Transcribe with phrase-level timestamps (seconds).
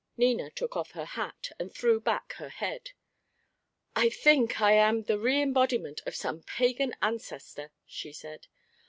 [0.17, 2.93] Nina took off her hat, and threw back her head.
[3.95, 8.47] "I think I am the re embodiment of some pagan ancestor," she said.